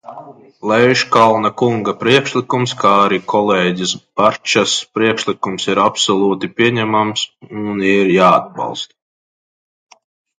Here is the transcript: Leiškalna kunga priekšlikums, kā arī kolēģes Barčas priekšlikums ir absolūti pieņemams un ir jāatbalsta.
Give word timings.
Leiškalna 0.69 1.49
kunga 1.61 1.91
priekšlikums, 2.03 2.71
kā 2.83 2.93
arī 3.01 3.19
kolēģes 3.33 3.93
Barčas 4.21 4.73
priekšlikums 4.99 5.69
ir 5.73 5.81
absolūti 5.83 6.49
pieņemams 6.61 7.27
un 7.65 7.85
ir 7.91 8.11
jāatbalsta. 8.15 10.01